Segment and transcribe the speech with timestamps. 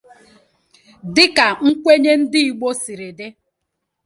[1.15, 3.27] Dịka nkwenye ndịigbo siri dị